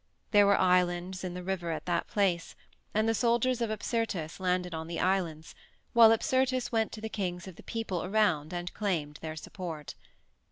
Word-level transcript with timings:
There 0.31 0.47
were 0.47 0.59
islands 0.59 1.23
in 1.23 1.35
the 1.35 1.43
river 1.43 1.69
at 1.69 1.85
that 1.85 2.07
place, 2.07 2.55
and 2.91 3.07
the 3.07 3.13
soldiers 3.13 3.61
of 3.61 3.69
Apsyrtus 3.69 4.39
landed 4.39 4.73
on 4.73 4.87
the 4.87 4.99
islands, 4.99 5.53
while 5.93 6.09
Apsyrtus 6.11 6.71
went 6.71 6.91
to 6.93 7.01
the 7.01 7.07
kings 7.07 7.47
of 7.47 7.55
the 7.55 7.61
people 7.61 8.03
around 8.03 8.51
and 8.51 8.73
claimed 8.73 9.19
their 9.21 9.35
support. 9.35 9.93